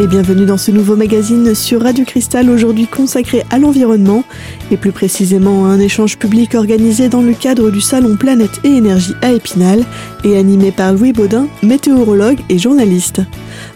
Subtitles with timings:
[0.00, 4.24] et bienvenue dans ce nouveau magazine sur Radio Cristal, aujourd'hui consacré à l'environnement
[4.70, 8.76] et plus précisément à un échange public organisé dans le cadre du Salon Planète et
[8.76, 9.84] Énergie à Épinal
[10.24, 13.20] et animé par Louis Baudin, météorologue et journaliste.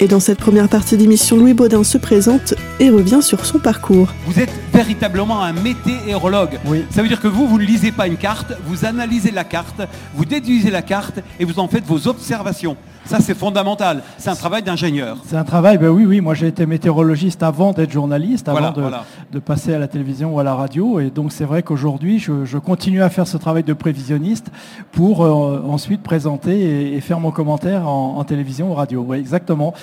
[0.00, 4.08] Et dans cette première partie d'émission, Louis Baudin se présente et revient sur son parcours.
[4.26, 6.58] Vous êtes véritablement un météorologue.
[6.66, 6.84] Oui.
[6.90, 9.82] Ça veut dire que vous, vous ne lisez pas une carte, vous analysez la carte,
[10.14, 12.76] vous déduisez la carte et vous en faites vos observations.
[13.06, 14.02] Ça, c'est fondamental.
[14.16, 15.18] C'est un travail d'ingénieur.
[15.26, 18.72] C'est un travail, ben oui, oui, moi j'ai été météorologiste avant d'être journaliste, avant Voilà,
[18.74, 19.04] de, voilà.
[19.30, 20.98] de passer à la télévision ou à la radio.
[21.00, 24.46] Et donc c'est vrai qu'aujourd'hui, je, je continue à faire ce travail de prévisionniste
[24.90, 29.04] pour euh, ensuite présenter et, et faire mon commentaire en, en télévision ou radio.
[29.06, 29.74] Oui, exactement.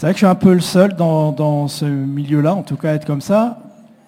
[0.00, 2.76] C'est vrai que je suis un peu le seul dans, dans ce milieu-là, en tout
[2.76, 3.58] cas être comme ça.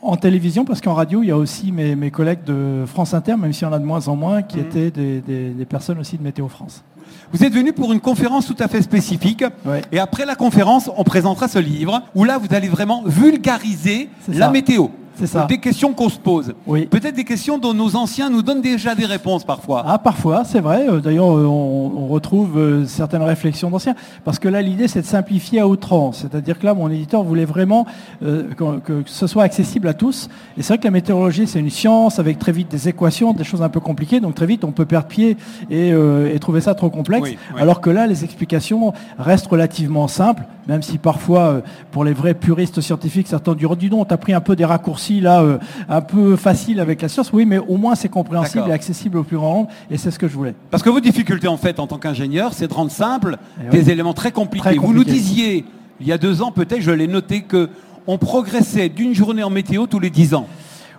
[0.00, 3.37] En télévision, parce qu'en radio, il y a aussi mes, mes collègues de France Inter,
[3.37, 4.64] même s'il y en a de moins en moins, qui Mhm.
[4.64, 6.83] étaient des, des- des personnes aussi de Météo France.
[7.30, 9.44] Vous êtes venu pour une conférence tout à fait spécifique.
[9.67, 9.83] Ouais.
[9.92, 14.48] Et après la conférence, on présentera ce livre où là, vous allez vraiment vulgariser la
[14.48, 14.86] météo.
[15.14, 15.46] C'est ça.
[15.46, 16.55] Des questions qu'on se pose.
[16.66, 16.86] Oui.
[16.86, 19.84] Peut-être des questions dont nos anciens nous donnent déjà des réponses parfois.
[19.86, 20.86] Ah, parfois, c'est vrai.
[20.88, 23.94] Euh, D'ailleurs, euh, on, on retrouve euh, certaines réflexions d'anciens.
[24.24, 26.20] Parce que là, l'idée, c'est de simplifier à outrance.
[26.22, 27.86] C'est-à-dire que là, mon éditeur voulait vraiment
[28.22, 30.28] euh, que, que ce soit accessible à tous.
[30.56, 33.44] Et c'est vrai que la météorologie, c'est une science avec très vite des équations, des
[33.44, 34.18] choses un peu compliquées.
[34.20, 35.36] Donc très vite, on peut perdre pied
[35.70, 37.28] et, euh, et trouver ça trop complexe.
[37.28, 37.60] Oui, oui.
[37.60, 42.80] Alors que là, les explications restent relativement simples, même si parfois, pour les vrais puristes
[42.80, 45.58] scientifiques, certains diront, dis donc, t'as pris un peu des raccourcis là, euh,
[45.89, 47.33] un peu faciles avec la science.
[47.33, 49.69] Oui, mais au moins c'est compréhensible et accessible au plus grand nombre.
[49.91, 50.55] Et c'est ce que je voulais.
[50.70, 53.36] Parce que vos difficultés, en fait, en tant qu'ingénieur, c'est de rendre simple
[53.67, 53.91] Eh des oui.
[53.91, 54.62] éléments très compliqués.
[54.70, 55.12] Très Vous nous compliqués.
[55.12, 55.64] disiez,
[56.00, 57.69] il y a deux ans peut-être, je l'ai noté, que
[58.06, 60.47] on progressait d'une journée en météo tous les dix ans.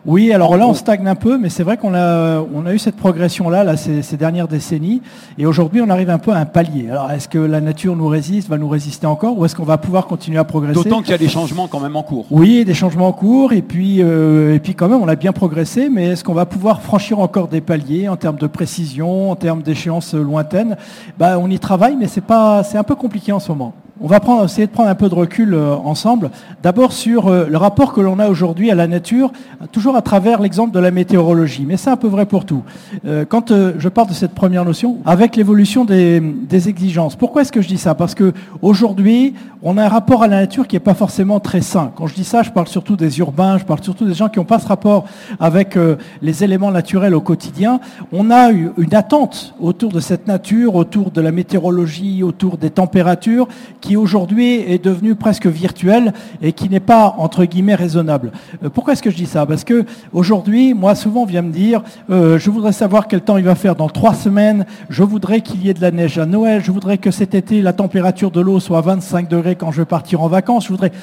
[0.05, 2.79] Oui, alors là, on stagne un peu, mais c'est vrai qu'on a, on a eu
[2.79, 5.01] cette progression-là là, ces, ces dernières décennies.
[5.37, 6.89] Et aujourd'hui, on arrive un peu à un palier.
[6.89, 9.77] Alors, est-ce que la nature nous résiste, va nous résister encore, ou est-ce qu'on va
[9.77, 10.83] pouvoir continuer à progresser?
[10.83, 12.25] D'autant qu'il y a des changements quand même en cours.
[12.31, 15.31] Oui, des changements en cours, et puis, euh, et puis quand même, on a bien
[15.31, 19.35] progressé, mais est-ce qu'on va pouvoir franchir encore des paliers en termes de précision, en
[19.37, 20.75] termes d'échéances lointaines?
[21.17, 23.73] Bah, On y travaille, mais c'est pas, c'est un peu compliqué en ce moment.
[24.01, 26.31] On va essayer de prendre un peu de recul euh, ensemble.
[26.63, 29.31] D'abord sur euh, le rapport que l'on a aujourd'hui à la nature,
[29.71, 31.63] toujours à travers l'exemple de la météorologie.
[31.67, 32.63] Mais c'est un peu vrai pour tout.
[33.05, 36.23] Euh, quand je parle de cette première notion, avec l'évolution des,
[36.67, 37.15] exigences.
[37.15, 37.93] Pourquoi est-ce que je dis ça?
[37.93, 41.61] Parce que aujourd'hui, on a un rapport à la nature qui n'est pas forcément très
[41.61, 41.91] sain.
[41.95, 44.39] Quand je dis ça, je parle surtout des urbains, je parle surtout des gens qui
[44.39, 45.05] n'ont pas ce rapport
[45.39, 45.77] avec
[46.21, 47.79] les éléments naturels au quotidien.
[48.11, 52.69] On a eu une attente autour de cette nature, autour de la météorologie, autour des
[52.69, 53.47] températures,
[53.83, 58.31] qui aujourd'hui est devenue presque virtuelle et qui n'est pas entre guillemets raisonnable.
[58.63, 59.45] Euh, pourquoi est-ce que je dis ça?
[59.45, 59.83] Parce que
[60.13, 63.55] aujourd'hui, moi souvent on vient me dire, euh, je voudrais savoir quel temps il va
[63.55, 66.71] faire dans trois semaines, je voudrais qu'il y ait de la neige à Noël, je
[66.71, 69.85] voudrais que cet été la température de l'eau soit à 25 degrés quand je vais
[69.85, 70.93] partir en vacances, je voudrais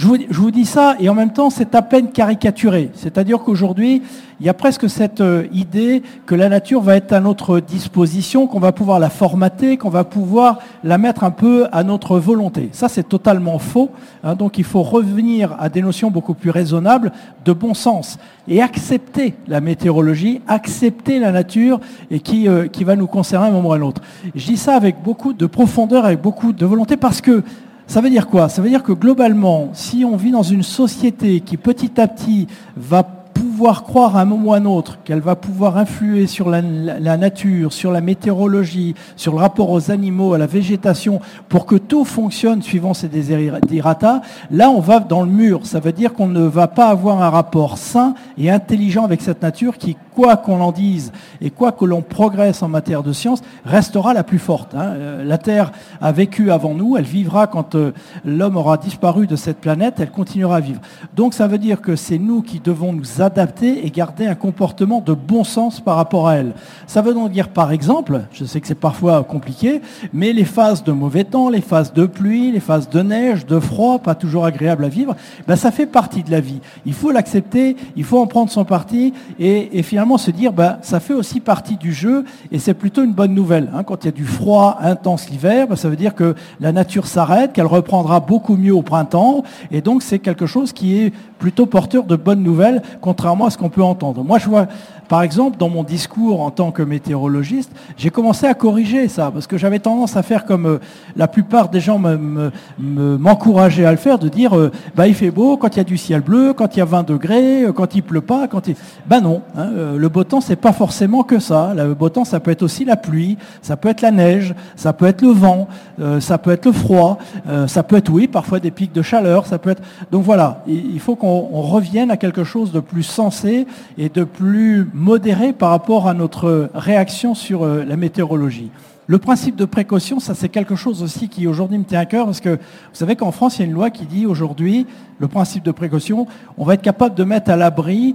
[0.00, 2.90] je vous, je vous dis ça et en même temps c'est à peine caricaturé.
[2.94, 4.00] C'est-à-dire qu'aujourd'hui,
[4.40, 8.46] il y a presque cette euh, idée que la nature va être à notre disposition,
[8.46, 12.70] qu'on va pouvoir la formater, qu'on va pouvoir la mettre un peu à notre volonté.
[12.72, 13.90] Ça c'est totalement faux.
[14.24, 14.36] hein.
[14.36, 17.12] donc il faut revenir à des notions beaucoup plus raisonnables,
[17.44, 18.18] de bon sens
[18.48, 21.78] et accepter la météorologie, accepter la nature
[22.10, 24.00] et qui, euh, qui va nous concerner à un moment ou à un autre.
[24.34, 27.44] Je dis ça avec beaucoup de profondeur, avec beaucoup de volonté parce que
[27.90, 28.48] ça veut dire quoi?
[28.48, 32.46] Ça veut dire que globalement, si on vit dans une société qui petit à petit
[32.76, 36.48] va pouvoir croire à un moment ou à un autre qu'elle va pouvoir influer sur
[36.50, 41.74] la, nature, sur la météorologie, sur le rapport aux animaux, à la végétation, pour que
[41.74, 44.22] tout fonctionne suivant ces désirata,
[44.52, 45.66] là on va dans le mur.
[45.66, 49.42] Ça veut dire qu'on ne va pas avoir un rapport sain et intelligent avec cette
[49.42, 53.40] nature qui, quoi qu'on en dise et quoi que l'on progresse en matière de science,
[53.64, 54.74] restera la plus forte.
[54.74, 54.92] hein.
[54.96, 55.72] Euh, La Terre
[56.02, 57.92] a vécu avant nous, elle vivra quand euh,
[58.26, 60.82] l'homme aura disparu de cette planète, elle continuera à vivre.
[61.16, 65.00] Donc ça veut dire que c'est nous qui devons nous adapter et garder un comportement
[65.00, 66.52] de bon sens par rapport à elle.
[66.86, 69.80] Ça veut donc dire par exemple, je sais que c'est parfois compliqué,
[70.12, 73.58] mais les phases de mauvais temps, les phases de pluie, les phases de neige, de
[73.58, 75.16] froid, pas toujours agréable à vivre,
[75.48, 76.60] ben ça fait partie de la vie.
[76.84, 80.78] Il faut l'accepter, il faut en prendre son parti et, et finalement se dire ben,
[80.82, 83.70] ça fait aussi partie du jeu et c'est plutôt une bonne nouvelle.
[83.74, 83.82] hein.
[83.82, 87.06] Quand il y a du froid intense l'hiver, ben, ça veut dire que la nature
[87.06, 91.66] s'arrête, qu'elle reprendra beaucoup mieux au printemps et donc c'est quelque chose qui est plutôt
[91.66, 94.22] porteur de bonnes nouvelles, contrairement à ce qu'on peut entendre.
[94.22, 94.66] Moi, je vois,
[95.10, 99.48] par exemple, dans mon discours en tant que météorologiste, j'ai commencé à corriger ça, parce
[99.48, 100.78] que j'avais tendance à faire comme euh,
[101.16, 105.08] la plupart des gens me- me- me- m'encourageaient à le faire, de dire, euh, bah,
[105.08, 107.08] il fait beau quand il y a du ciel bleu, quand il y a 20
[107.08, 108.76] degrés, euh, quand il pleut pas, quand il...
[109.08, 111.74] Ben non, hein, euh, le beau temps, c'est pas forcément que ça.
[111.76, 114.92] Le beau temps, ça peut être aussi la pluie, ça peut être la neige, ça
[114.92, 115.66] peut être le vent,
[116.00, 117.18] euh, ça peut être le froid,
[117.48, 119.82] euh, ça peut être, oui, parfois des pics de chaleur, ça peut être...
[120.12, 123.66] Donc voilà, il faut qu'on revienne à quelque chose de plus sensé
[123.98, 128.70] et de plus modéré par rapport à notre réaction sur la météorologie.
[129.06, 132.26] Le principe de précaution, ça c'est quelque chose aussi qui aujourd'hui me tient à cœur
[132.26, 132.58] parce que vous
[132.92, 134.86] savez qu'en France, il y a une loi qui dit aujourd'hui,
[135.18, 136.26] le principe de précaution,
[136.58, 138.14] on va être capable de mettre à l'abri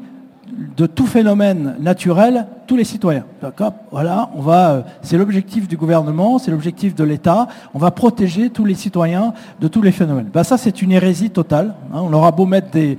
[0.77, 3.25] de tout phénomène naturel tous les citoyens.
[3.41, 4.71] D'accord Voilà, on va.
[4.71, 7.47] Euh, c'est l'objectif du gouvernement, c'est l'objectif de l'État.
[7.73, 10.29] On va protéger tous les citoyens de tous les phénomènes.
[10.33, 11.75] Ben, ça, c'est une hérésie totale.
[11.93, 11.99] Hein.
[12.01, 12.97] On aura beau mettre des,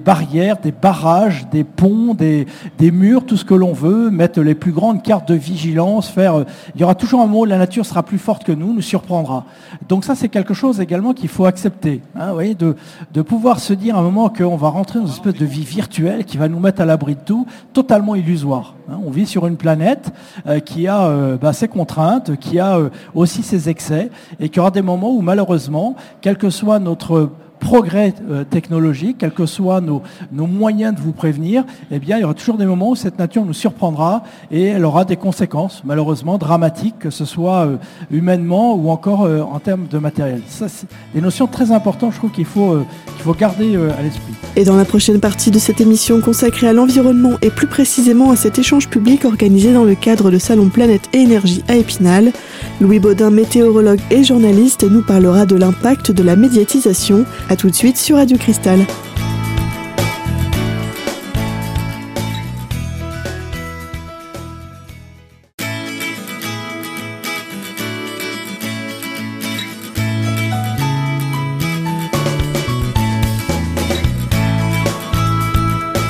[0.00, 2.46] barrières, des barrages, des ponts, des,
[2.80, 6.40] murs, tout ce que l'on veut, mettre les plus grandes cartes de vigilance, faire.
[6.40, 6.44] Euh,
[6.74, 7.44] il y aura toujours un mot.
[7.44, 9.44] La nature sera plus forte que nous, nous surprendra.
[9.88, 12.02] Donc ça, c'est quelque chose également qu'il faut accepter.
[12.14, 12.76] Hein, vous voyez, de,
[13.12, 15.64] de pouvoir se dire à un moment qu'on va rentrer dans une espèce de vie
[15.64, 18.74] virtuelle qui va nous mettre à l'abri de tout, totalement illusoire.
[18.88, 18.98] Hein.
[19.04, 20.12] On vit sur une planète
[20.46, 24.10] euh, qui a euh, bah, ses contraintes, qui a euh, aussi ses excès,
[24.40, 27.28] et qui aura des moments où malheureusement, quel que soit notre
[27.58, 32.24] progrès euh, technologique, quels que soient nos, moyens de vous prévenir, eh bien, il y
[32.24, 36.38] aura toujours des moments où cette nature nous surprendra et elle aura des conséquences, malheureusement,
[36.38, 37.76] dramatiques, que ce soit euh,
[38.10, 40.40] humainement ou encore euh, en termes de matériel.
[40.48, 42.78] Ça, c'est des notions très importantes, je trouve, qu'il faut,
[43.16, 44.34] qu'il faut garder à l'esprit.
[44.54, 48.36] Et dans la prochaine partie de cette émission consacrée à l'environnement et plus précisément à
[48.36, 52.32] cet échange public organisé dans le cadre de Salon Planète et Énergie à Épinal,
[52.80, 57.74] Louis Baudin, météorologue et journaliste, nous parlera de l'impact de la médiatisation a tout de
[57.74, 58.80] suite sur Radio Cristal.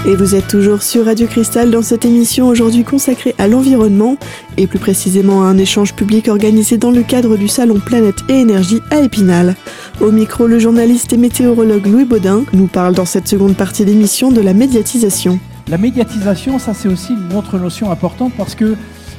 [0.08, 4.16] Et vous êtes toujours sur Radio Cristal dans cette émission aujourd'hui consacrée à l'environnement
[4.56, 8.34] et plus précisément à un échange public organisé dans le cadre du Salon Planète et
[8.34, 9.56] Énergie à Épinal.
[10.00, 14.30] Au micro, le journaliste et météorologue Louis Baudin nous parle dans cette seconde partie d'émission
[14.30, 15.40] de la médiatisation.
[15.66, 18.76] La médiatisation, ça c'est aussi une autre notion importante parce que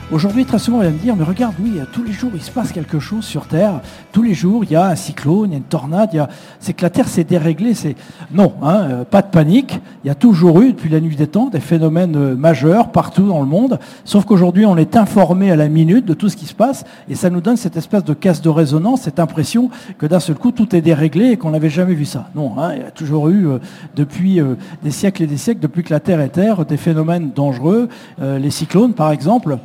[0.10, 2.50] Aujourd'hui, très souvent, on va me dire, mais regarde, oui, tous les jours, il se
[2.50, 3.82] passe quelque chose sur Terre.
[4.14, 6.12] Tous les jours, il y a un cyclone, il y a une tornade.
[6.14, 6.26] Il
[6.62, 7.74] C'est que la Terre s'est déréglée.
[7.74, 7.98] C'est
[8.32, 9.82] non, hein, euh, pas de panique.
[10.06, 13.28] Il y a toujours eu, depuis la nuit des temps, des phénomènes euh, majeurs partout
[13.28, 13.80] dans le monde.
[14.06, 17.16] Sauf qu'aujourd'hui, on est informé à la minute de tout ce qui se passe, et
[17.16, 20.54] ça nous donne cette espèce de casse de résonance, cette impression que d'un seul coup,
[20.54, 22.30] tout est déréglé et qu'on n'avait jamais vu ça.
[22.34, 23.60] Non, hein, il y a toujours eu, euh,
[23.98, 24.40] depuis
[24.84, 27.90] des siècles et des siècles, depuis que la Terre est Terre, des phénomènes dangereux.
[28.22, 29.58] les cyclones, par exemple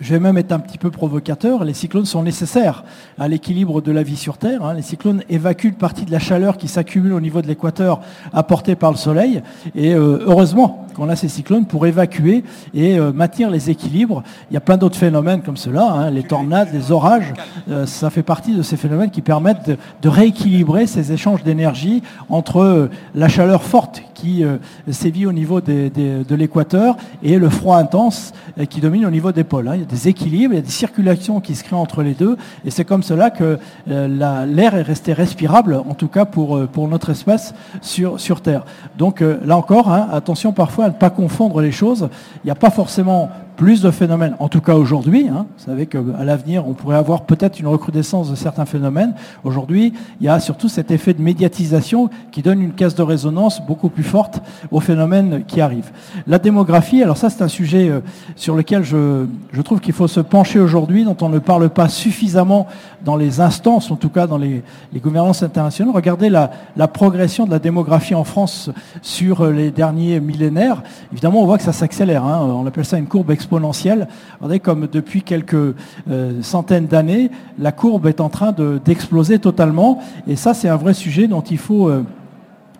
[0.00, 2.84] je vais même être un petit peu provocateur, les cyclones sont nécessaires
[3.18, 4.64] à l'équilibre de la vie sur Terre.
[4.64, 4.74] Hein.
[4.74, 8.00] Les cyclones évacuent une partie de la chaleur qui s'accumule au niveau de l'équateur
[8.32, 9.42] apportée par le Soleil.
[9.76, 14.22] Et euh, heureusement qu'on a ces cyclones pour évacuer et euh, maintenir les équilibres.
[14.50, 16.10] Il y a plein d'autres phénomènes comme cela, hein.
[16.10, 17.32] les tornades, les orages,
[17.70, 22.88] euh, ça fait partie de ces phénomènes qui permettent de, rééquilibrer ces échanges d'énergie entre
[23.14, 24.44] la chaleur forte qui
[24.90, 28.32] sévit au niveau de l'équateur et le froid intense
[28.70, 29.68] qui domine au niveau des pôles.
[29.88, 32.84] Des équilibres, il y a des circulations qui se créent entre les deux, et c'est
[32.84, 33.58] comme cela que
[33.90, 38.64] euh, l'air est resté respirable, en tout cas pour, euh, notre espèce sur, sur Terre.
[38.98, 42.08] Donc euh, là encore, hein, attention parfois à ne pas confondre les choses.
[42.42, 45.28] Il n'y a pas forcément plus de phénomènes, en tout cas aujourd'hui.
[45.28, 45.46] Hein.
[45.56, 49.14] Vous savez qu'à l'avenir, on pourrait avoir peut-être une recrudescence de certains phénomènes.
[49.44, 53.64] Aujourd'hui, il y a surtout cet effet de médiatisation qui donne une caisse de résonance
[53.64, 55.90] beaucoup plus forte aux phénomènes qui arrivent.
[56.26, 58.00] La démographie, alors ça c'est un sujet euh,
[58.36, 61.88] sur lequel je, je trouve qu'il faut se pencher aujourd'hui, dont on ne parle pas
[61.88, 62.66] suffisamment
[63.04, 65.94] dans les instances, en tout cas dans les, les gouvernances internationales.
[65.94, 68.70] Regardez la, la, progression de la démographie en France
[69.02, 70.82] sur euh, les derniers millénaires.
[71.12, 72.24] Évidemment, on voit que ça s'accélère.
[72.24, 72.40] Hein.
[72.42, 74.08] On appelle ça une courbe exponentielle.
[74.40, 80.00] Regardez comme depuis quelques euh, centaines d'années, la courbe est en train d'exploser totalement.
[80.26, 81.88] Et ça, c'est un vrai sujet dont il faut...
[81.88, 82.02] Euh,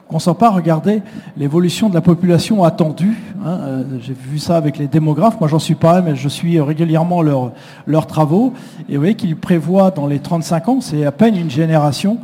[0.06, 1.02] qu'on pas regarder
[1.36, 3.16] l'évolution de la population attendue.
[3.44, 6.60] Hein, euh, j'ai vu ça avec les démographes, moi j'en suis pas, mais je suis
[6.60, 8.52] régulièrement leurs travaux.
[8.88, 12.18] Et vous voyez qu'ils prévoient dans les 35 ans, c'est à peine une génération,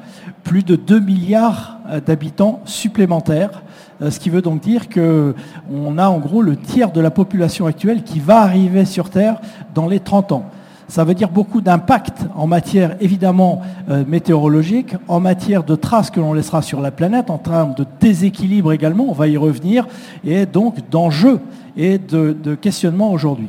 [0.44, 3.62] plus de 2 milliards d'habitants supplémentaires.
[4.02, 7.66] Euh, ce qui veut donc dire qu'on a en gros le tiers de la population
[7.66, 9.40] actuelle qui va arriver sur Terre
[9.75, 10.45] dans les 30 ans.
[10.88, 16.19] Ça veut dire beaucoup d'impact en matière évidemment euh, météorologique, en matière de traces que
[16.19, 19.87] l'on laissera sur la planète, en termes de déséquilibre également, on va y revenir,
[20.25, 21.38] et donc d'enjeux
[21.76, 23.49] et de, de questionnement aujourd'hui.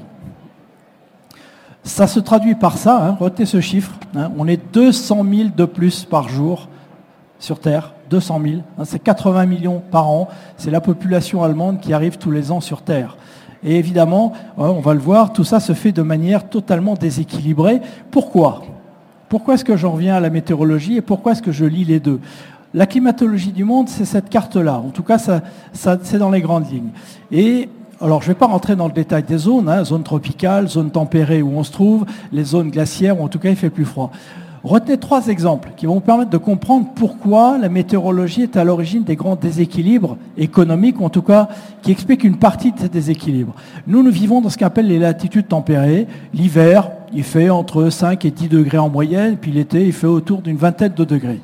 [1.83, 5.65] Ça se traduit par ça, hein, retenez ce chiffre, hein, on est 200 000 de
[5.65, 6.67] plus par jour
[7.39, 8.55] sur Terre 200 000.
[8.77, 10.27] Hein, c'est 80 millions par an.
[10.57, 13.17] C'est la population allemande qui arrive tous les ans sur Terre.
[13.63, 17.79] Et évidemment, on va le voir, tout ça se fait de manière totalement déséquilibrée.
[18.09, 18.63] Pourquoi?
[19.29, 21.99] Pourquoi est-ce que j'en reviens à la météorologie et pourquoi est-ce que je lis les
[21.99, 22.19] deux?
[22.73, 24.79] La climatologie du monde, c'est cette carte-là.
[24.79, 25.41] En tout cas, ça,
[25.73, 26.89] c'est dans les grandes lignes.
[27.31, 27.69] Et
[28.01, 30.89] alors, je ne vais pas rentrer dans le détail des zones, hein, zones tropicales, zones
[30.89, 33.85] tempérées où on se trouve, les zones glaciaires où en tout cas il fait plus
[33.85, 34.11] froid.
[34.63, 39.03] Retenez trois exemples qui vont vous permettre de comprendre pourquoi la météorologie est à l'origine
[39.03, 41.49] des grands déséquilibres économiques, en tout cas
[41.81, 43.55] qui expliquent une partie de ces déséquilibres.
[43.87, 46.05] Nous, nous vivons dans ce qu'on appelle les latitudes tempérées.
[46.31, 50.43] L'hiver, il fait entre 5 et 10 degrés en moyenne, puis l'été, il fait autour
[50.43, 51.41] d'une vingtaine de degrés.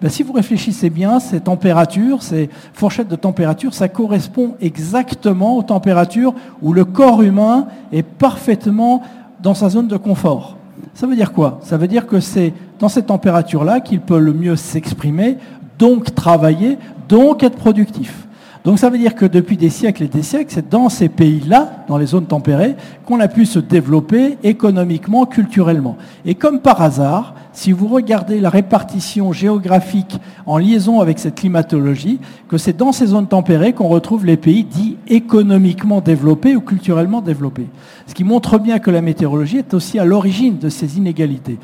[0.00, 5.64] Ben, si vous réfléchissez bien, ces températures, ces fourchettes de température, ça correspond exactement aux
[5.64, 9.02] températures où le corps humain est parfaitement
[9.42, 10.56] dans sa zone de confort.
[10.94, 11.60] Ça veut dire quoi?
[11.62, 15.36] Ça veut dire que c'est dans cette température-là qu'il peut le mieux s'exprimer,
[15.78, 16.78] donc travailler,
[17.08, 18.26] donc être productif.
[18.64, 21.84] Donc ça veut dire que depuis des siècles et des siècles, c'est dans ces pays-là,
[21.88, 25.96] dans les zones tempérées, qu'on a pu se développer économiquement, culturellement.
[26.26, 32.20] Et comme par hasard, si vous regardez la répartition géographique en liaison avec cette climatologie,
[32.48, 37.20] que c'est dans ces zones tempérées qu'on retrouve les pays dits économiquement développés ou culturellement
[37.20, 37.68] développés.
[38.06, 41.58] Ce qui montre bien que la météorologie est aussi à l'origine de ces inégalités.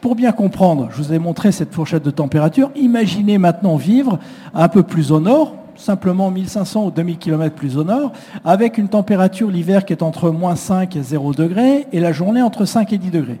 [0.00, 2.70] Pour bien comprendre, je vous ai montré cette fourchette de température.
[2.74, 4.18] Imaginez maintenant vivre
[4.52, 8.12] un peu plus au nord, simplement 1500 ou 2000 km plus au nord,
[8.44, 12.42] avec une température l'hiver qui est entre moins 5 et 0 degrés et la journée
[12.42, 13.40] entre 5 et 10 degrés.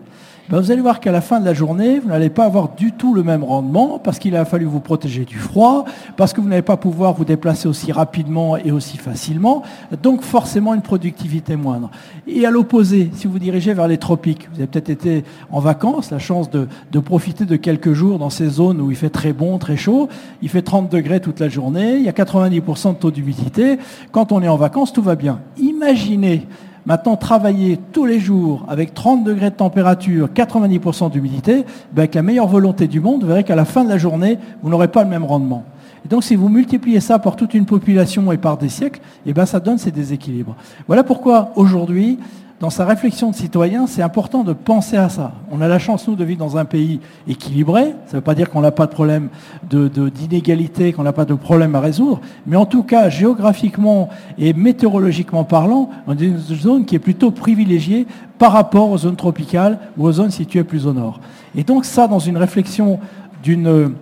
[0.52, 2.92] Ben, vous allez voir qu'à la fin de la journée, vous n'allez pas avoir du
[2.92, 5.86] tout le même rendement parce qu'il a fallu vous protéger du froid,
[6.18, 9.62] parce que vous n'allez pas pouvoir vous déplacer aussi rapidement et aussi facilement,
[10.02, 11.90] donc forcément une productivité moindre.
[12.26, 16.10] Et à l'opposé, si vous dirigez vers les tropiques, vous avez peut-être été en vacances,
[16.10, 19.32] la chance de, de profiter de quelques jours dans ces zones où il fait très
[19.32, 20.10] bon, très chaud,
[20.42, 23.78] il fait 30 degrés toute la journée, il y a 90% de taux d'humidité,
[24.10, 25.40] quand on est en vacances, tout va bien.
[25.56, 26.46] Imaginez
[26.84, 32.22] Maintenant, travailler tous les jours avec 30 degrés de température, 90% d'humidité, ben, avec la
[32.22, 35.04] meilleure volonté du monde, vous verrez qu'à la fin de la journée, vous n'aurez pas
[35.04, 35.64] le même rendement.
[36.04, 39.32] Et donc, si vous multipliez ça par toute une population et par des siècles, eh
[39.32, 40.56] ben, ça donne ces déséquilibres.
[40.88, 42.18] Voilà pourquoi aujourd'hui,
[42.62, 45.32] dans sa réflexion de citoyen, c'est important de penser à ça.
[45.50, 47.86] On a la chance, nous, de vivre dans un pays équilibré.
[48.06, 49.30] Ça ne veut pas dire qu'on n'a pas de problème
[49.68, 52.20] d'inégalité, de, qu'on n'a pas de problème à résoudre.
[52.46, 57.00] Mais en tout cas, géographiquement et météorologiquement parlant, on est dans une zone qui est
[57.00, 58.06] plutôt privilégiée
[58.38, 61.18] par rapport aux zones tropicales ou aux zones situées plus au nord.
[61.56, 63.00] Et donc ça, dans une réflexion
[63.42, 63.94] d'une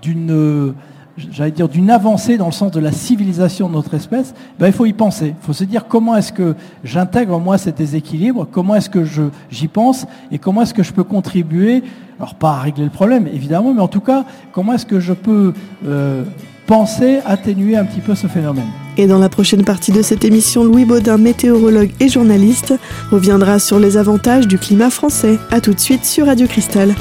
[0.00, 0.74] d'une
[1.32, 4.72] j'allais dire, d'une avancée dans le sens de la civilisation de notre espèce, ben, il
[4.72, 5.34] faut y penser.
[5.40, 6.54] Il faut se dire comment est-ce que
[6.84, 9.04] j'intègre moi cet déséquilibre, comment est-ce que
[9.50, 10.06] j'y pense?
[10.30, 11.82] Et comment est-ce que je peux contribuer,
[12.18, 15.12] alors pas à régler le problème évidemment, mais en tout cas, comment est-ce que je
[15.12, 15.52] peux
[15.86, 16.24] euh,
[16.66, 18.68] penser, atténuer un petit peu ce phénomène?
[18.98, 22.74] Et dans la prochaine partie de cette émission, Louis Baudin, météorologue et journaliste,
[23.10, 25.38] reviendra sur les avantages du climat français.
[25.50, 26.94] A tout de suite sur Radio Cristal.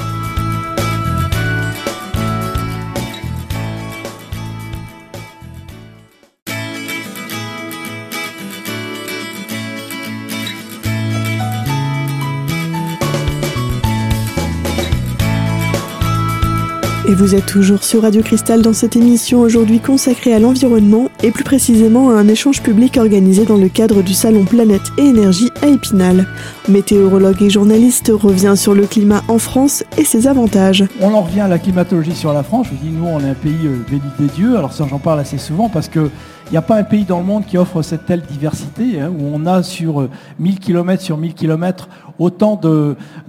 [17.07, 21.29] Et vous êtes toujours sur Radio Cristal dans cette émission aujourd'hui consacrée à l'environnement et
[21.29, 25.51] plus précisément à un échange public organisé dans le cadre du Salon Planète et Énergie
[25.62, 26.25] à Épinal.
[26.67, 30.83] Météorologue et journaliste revient sur le climat en France et ses avantages.
[31.00, 32.67] On en revient à la climatologie sur la France.
[32.71, 34.57] Je dis, nous, on est un pays euh, béni des dieux.
[34.57, 36.09] Alors ça, j'en parle assez souvent parce que
[36.47, 39.09] il n'y a pas un pays dans le monde qui offre cette telle diversité, hein,
[39.09, 40.07] où on a sur
[40.39, 42.59] 1000 km sur 1000 km autant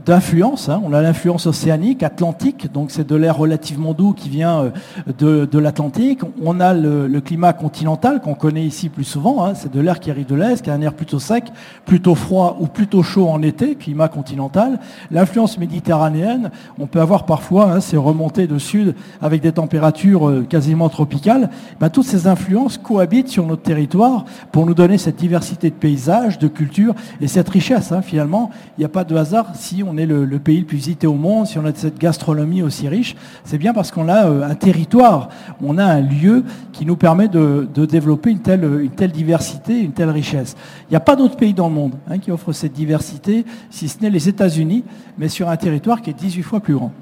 [0.04, 0.68] d'influences.
[0.68, 0.80] Hein.
[0.84, 4.70] On a l'influence océanique, atlantique, donc c'est de l'air relativement doux qui vient
[5.18, 6.20] euh, de, l'Atlantique.
[6.44, 9.54] On a le, climat continental qu'on connaît ici plus souvent, hein.
[9.54, 11.44] c'est de l'air qui arrive de l'Est, qui a un air plutôt sec,
[11.86, 14.78] plutôt froid ou plutôt chaud en été, climat continental.
[15.10, 20.46] L'influence méditerranéenne, on peut avoir parfois hein, ces remontées de sud avec des températures euh,
[20.48, 21.50] quasiment tropicales.
[21.80, 26.38] Ben, toutes ces influences cohabitent sur notre territoire pour nous donner cette diversité de paysages,
[26.38, 30.06] de cultures et cette richesse finalement il n'y a pas de hasard si on est
[30.06, 33.16] le, pays le plus visité au monde, si on a cette gastronomie aussi riche.
[33.44, 35.28] C'est bien parce qu'on a euh, un territoire,
[35.62, 40.56] on a un lieu qui nous permet de, développer une telle, diversité, une telle richesse.
[40.88, 43.88] Il n'y a pas d'autre pays dans le monde hein, qui offre cette diversité, si
[43.88, 44.84] ce n'est les États-Unis,
[45.18, 46.92] mais sur un territoire qui est 18 fois plus grand.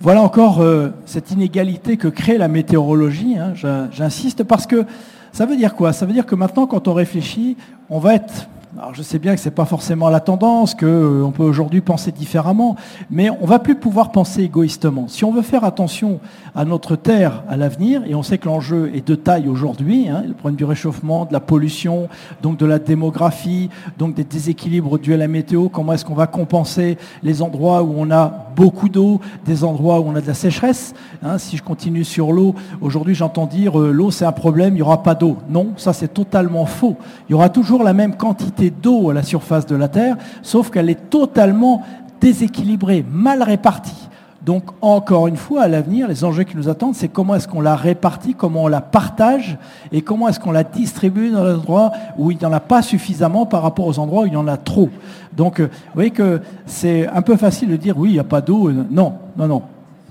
[0.00, 3.36] Voilà encore euh, cette inégalité que crée la météorologie.
[3.38, 3.54] Hein.
[3.92, 4.84] J'insiste parce que
[5.32, 5.92] ça veut dire quoi?
[5.92, 7.56] Ça veut dire que maintenant, quand on réfléchit,
[7.88, 8.48] on va être
[8.78, 11.80] Alors je sais bien que ce n'est pas forcément la tendance, qu'on euh, peut aujourd'hui
[11.80, 12.76] penser différemment,
[13.10, 15.08] mais on va plus pouvoir penser égoïstement.
[15.08, 16.20] Si on veut faire attention
[16.54, 20.24] à notre Terre à l'avenir, et on sait que l'enjeu est de taille aujourd'hui, hein,
[20.26, 22.10] le problème du réchauffement, de la pollution,
[22.42, 26.26] donc de la démographie, donc des déséquilibres dus à la météo, comment est-ce qu'on va
[26.26, 30.34] compenser les endroits où on a beaucoup d'eau, des endroits où on a de la
[30.34, 30.92] sécheresse.
[31.22, 31.38] Hein.
[31.38, 34.82] si je continue sur l'eau, aujourd'hui j'entends dire euh, l'eau c'est un problème, il n'y
[34.82, 35.38] aura pas d'eau.
[35.48, 36.96] Non, ça c'est totalement faux.
[37.28, 40.70] Il y aura toujours la même quantité d'eau à la surface de la Terre, sauf
[40.70, 41.82] qu'elle est totalement
[42.20, 44.08] déséquilibrée, mal répartie.
[44.44, 47.60] Donc encore une fois, à l'avenir, les enjeux qui nous attendent, c'est comment est-ce qu'on
[47.60, 49.58] la répartit, comment on la partage
[49.90, 52.80] et comment est-ce qu'on la distribue dans les endroits où il n'y en a pas
[52.80, 54.88] suffisamment par rapport aux endroits où il y en a trop.
[55.36, 58.40] Donc vous voyez que c'est un peu facile de dire oui, il n'y a pas
[58.40, 58.70] d'eau.
[58.70, 59.62] Non, non, non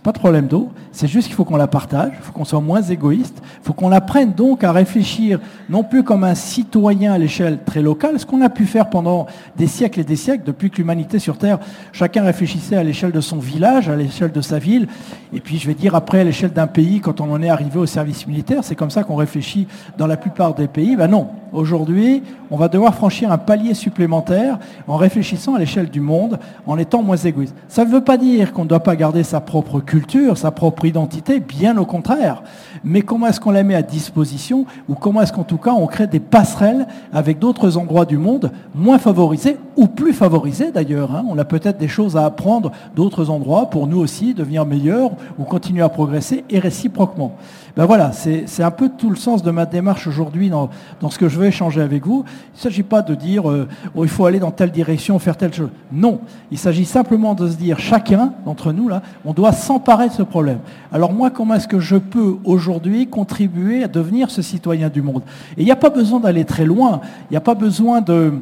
[0.05, 2.61] pas de problème d'eau, c'est juste qu'il faut qu'on la partage, il faut qu'on soit
[2.61, 7.17] moins égoïste, il faut qu'on apprenne donc à réfléchir non plus comme un citoyen à
[7.17, 9.25] l'échelle très locale, ce qu'on a pu faire pendant
[9.57, 11.57] des siècles et des siècles, depuis que l'humanité sur Terre,
[11.91, 14.87] chacun réfléchissait à l'échelle de son village, à l'échelle de sa ville,
[15.33, 17.79] et puis je vais dire après à l'échelle d'un pays, quand on en est arrivé
[17.79, 20.95] au service militaire, c'est comme ça qu'on réfléchit dans la plupart des pays.
[20.95, 22.21] Ben non, aujourd'hui,
[22.51, 27.01] on va devoir franchir un palier supplémentaire en réfléchissant à l'échelle du monde, en étant
[27.01, 27.55] moins égoïste.
[27.67, 29.94] Ça ne veut pas dire qu'on ne doit pas garder sa propre culture,
[30.37, 32.43] sa propre identité, bien au contraire.
[32.85, 35.87] Mais comment est-ce qu'on la met à disposition ou comment est-ce qu'en tout cas on
[35.87, 41.13] crée des passerelles avec d'autres endroits du monde moins favorisés ou plus favorisés d'ailleurs.
[41.13, 41.25] Hein.
[41.27, 45.43] On a peut-être des choses à apprendre d'autres endroits pour nous aussi devenir meilleurs ou
[45.43, 47.35] continuer à progresser et réciproquement.
[47.75, 50.69] Ben voilà, c'est un peu tout le sens de ma démarche aujourd'hui dans,
[51.09, 52.23] ce que je veux échanger avec vous.
[52.53, 55.35] Il ne s'agit pas de dire euh, oh, il faut aller dans telle direction, faire
[55.35, 55.69] telle chose.
[55.91, 60.13] Non, il s'agit simplement de se dire chacun d'entre nous, là, on doit s'emparer de
[60.13, 60.59] ce problème.
[60.93, 62.74] Alors moi, comment est-ce que je peux aujourd'hui
[63.09, 65.21] contribuer à devenir ce citoyen du monde.
[65.57, 68.33] Et il n'y a pas besoin d'aller très loin, il n'y a pas besoin de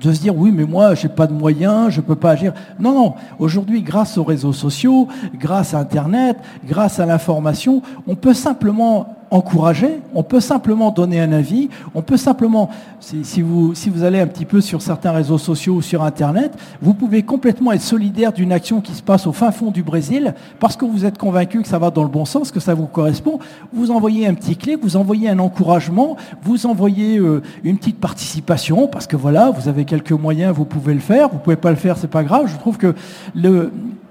[0.00, 2.52] de se dire oui mais moi je n'ai pas de moyens, je peux pas agir.
[2.78, 6.36] Non, non, aujourd'hui grâce aux réseaux sociaux, grâce à Internet,
[6.66, 12.16] grâce à l'information, on peut simplement encourager, on peut simplement donner un avis, on peut
[12.16, 16.02] simplement, si, vous, si vous allez un petit peu sur certains réseaux sociaux ou sur
[16.02, 19.82] Internet, vous pouvez complètement être solidaire d'une action qui se passe au fin fond du
[19.82, 22.74] Brésil, parce que vous êtes convaincu que ça va dans le bon sens, que ça
[22.74, 23.38] vous correspond,
[23.72, 28.86] vous envoyez un petit clic, vous envoyez un encouragement, vous envoyez euh, une petite participation,
[28.86, 31.70] parce que voilà, vous avez quelques moyens, vous pouvez le faire, vous ne pouvez pas
[31.70, 32.46] le faire, c'est pas grave.
[32.46, 32.94] Je trouve que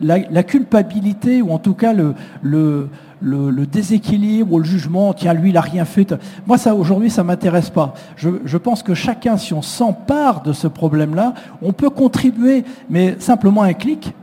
[0.02, 2.90] la, culpabilité, ou en tout cas le
[3.22, 6.14] le, déséquilibre ou le jugement, tiens, lui, il n'a rien fait.
[6.46, 7.94] Moi, ça, aujourd'hui, ça ne m'intéresse pas.
[8.16, 13.64] Je, pense que chacun, si on s'empare de ce problème-là, on peut contribuer, mais simplement
[13.64, 14.14] un clic.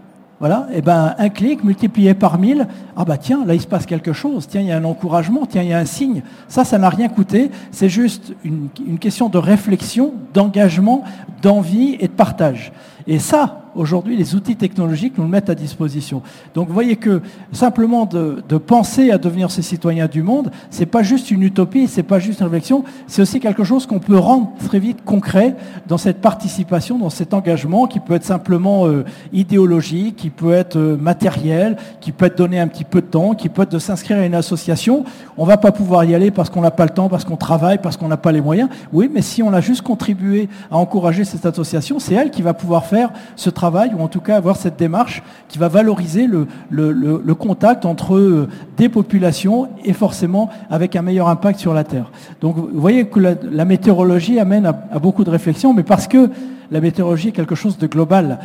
[0.40, 3.66] Voilà, et eh ben un clic multiplié par mille, ah bah tiens, là il se
[3.68, 6.24] passe quelque chose, tiens, il y a un encouragement, tiens, il y a un signe.
[6.48, 11.04] Ça, ça n'a rien coûté, c'est juste une question de réflexion, d'engagement,
[11.42, 12.72] d'envie et de partage.
[13.06, 16.22] Et ça, aujourd'hui, les outils technologiques nous le mettent à disposition.
[16.54, 20.86] Donc vous voyez que simplement de, penser à devenir ces citoyens du monde, ce n'est
[20.86, 23.98] pas juste une utopie, ce n'est pas juste une réflexion, c'est aussi quelque chose qu'on
[23.98, 25.56] peut rendre très vite concret
[25.88, 30.76] dans cette participation, dans cet engagement qui peut être simplement euh, idéologique, qui peut être
[30.76, 33.78] euh, matériel, qui peut être donné un petit peu de temps, qui peut être de
[33.78, 35.04] s'inscrire à une association.
[35.36, 37.78] On va pas pouvoir y aller parce qu'on n'a pas le temps, parce qu'on travaille,
[37.78, 38.68] parce qu'on n'a pas les moyens.
[38.92, 42.54] Oui, mais si on a juste contribué à encourager cette association, c'est elle qui va
[42.54, 46.26] pouvoir faire ce travail travail, ou en tout cas avoir cette démarche qui va valoriser
[46.26, 51.84] le, le, contact entre euh, des populations et forcément avec un meilleur impact sur la
[51.84, 52.10] Terre.
[52.40, 56.28] Donc vous voyez que la, météorologie amène à, beaucoup de réflexions, mais parce que
[56.72, 58.40] la météorologie est quelque chose de global.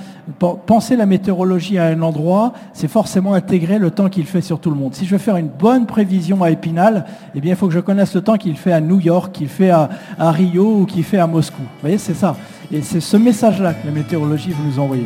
[0.67, 4.69] Penser la météorologie à un endroit, c'est forcément intégrer le temps qu'il fait sur tout
[4.69, 4.93] le monde.
[4.93, 7.79] Si je veux faire une bonne prévision à Épinal, eh bien, il faut que je
[7.79, 11.03] connaisse le temps qu'il fait à New York, qu'il fait à, à Rio ou qu'il
[11.03, 11.63] fait à Moscou.
[11.63, 12.35] Vous voyez, c'est ça.
[12.73, 15.05] Et c'est ce message-là que la météorologie veut nous envoyer.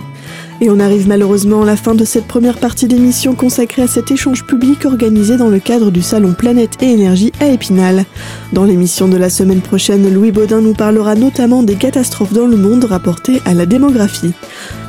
[0.61, 4.11] Et on arrive malheureusement à la fin de cette première partie d'émission consacrée à cet
[4.11, 8.05] échange public organisé dans le cadre du Salon Planète et Énergie à Épinal.
[8.53, 12.57] Dans l'émission de la semaine prochaine, Louis Baudin nous parlera notamment des catastrophes dans le
[12.57, 14.33] monde rapportées à la démographie.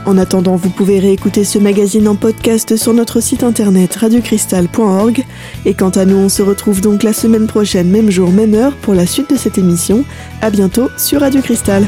[0.04, 5.24] En attendant, vous pouvez réécouter ce magazine en podcast sur notre site internet radiocristal.org.
[5.64, 8.74] Et quant à nous, on se retrouve donc la semaine prochaine, même jour, même heure,
[8.76, 10.04] pour la suite de cette émission.
[10.40, 11.86] À bientôt sur Radio Cristal.